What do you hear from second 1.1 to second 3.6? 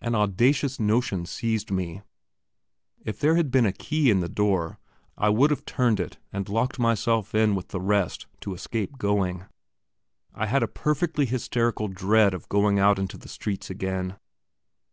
seized me if there had